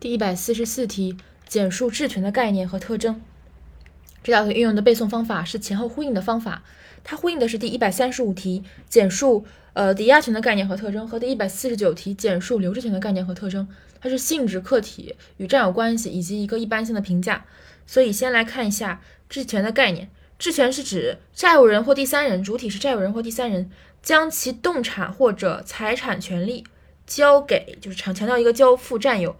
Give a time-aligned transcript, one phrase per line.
[0.00, 1.14] 第一百四十四题，
[1.46, 3.20] 简述质权的概念和特征。
[4.22, 6.62] 这道题运用的背诵方法是前后呼应的方法，
[7.04, 9.44] 它呼应的是第一百三十五题简述
[9.74, 13.68] 呃抵押权的概念和特征和第一百四十九题简述留置权的概念和特征。
[14.00, 17.44] 它是性质、客体与占有关系以及一个一般性的评价。
[17.86, 20.08] 所以先来看一下质权的概念。
[20.38, 23.70] 质权是指债务人或第三人，主体是债务人或第三人，
[24.02, 26.64] 将其动产或者财产权利
[27.06, 29.36] 交给，就是强强调一个交付占有。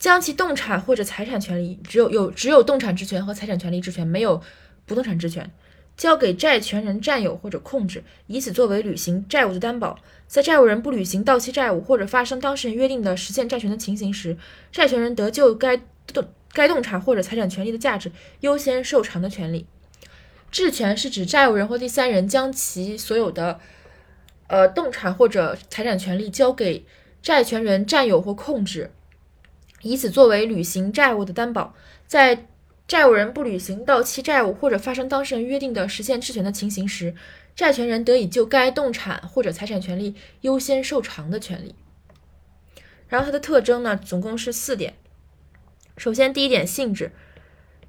[0.00, 4.42] 将其动产或者财产权利，只有有只有动产质权和财产权利质权，没有
[4.86, 5.48] 不动产质权，
[5.94, 9.98] 交给债权人占有或者控制，以此作为履行债务的担保。
[10.26, 14.38] 在债务人不履行到期债务或者发生当事人约定的实现债权的情形时，
[14.72, 15.76] 债权人得就该
[16.06, 19.66] 动该动产或者财产权利的价值优先受偿的权利。
[20.50, 23.60] 质权是指债务人或第三人将其所有的
[24.46, 26.86] 呃动产或者财产权利交给
[27.20, 28.90] 债权人占有或控制。
[29.82, 31.74] 以此作为履行债务的担保，
[32.06, 32.46] 在
[32.86, 37.14] 债务人不履行到期债务或者发生当事人约定的实现质权的情形时，
[37.54, 41.74] 债权人得以就该动产或者财产权利优先受偿的权利。
[43.08, 44.94] 然后它的特征呢，总共是四点。
[45.96, 47.12] 首先，第一点性质，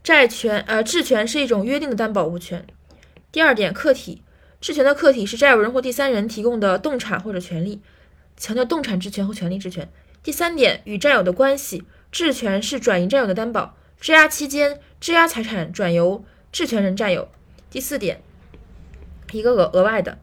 [0.03, 2.65] 债权呃质权是一种约定的担保物权。
[3.31, 4.21] 第二点，客体，
[4.59, 7.81] 质权的客体是债务人或第三人提供的动产或者权利，
[8.35, 9.89] 强调动产质权和权利质权。
[10.23, 17.27] 第三点，与占有的关系，质权是转移占有的担保，质押期间，质押财产转由质权人占有。
[17.71, 18.21] 第四点，
[19.31, 20.19] 一个额额外的，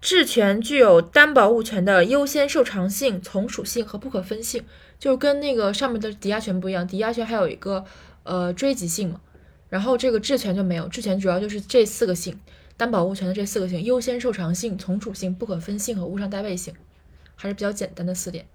[0.00, 4.64] 质权具有担保物权的优先受偿性、从属性和不可分性，
[4.98, 7.84] 就跟那个上面的抵押权不一样，抵押权还有一个
[8.22, 9.20] 呃追及性嘛，
[9.68, 12.40] 然后这个质权就没有，质权主要就是这四个性，
[12.78, 16.72] 担保物权的这四个性：优先受偿性、从属性、不可分性和物上代位性，
[17.36, 18.46] 还是比较简单的四点。